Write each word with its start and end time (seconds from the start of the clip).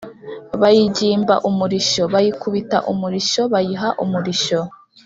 bayigimba 0.61 1.35
umurishyo: 1.49 2.03
bayikubita 2.13 2.77
umurishyo: 2.91 3.41
bayiha 3.53 3.89
umurishyo 4.03 4.59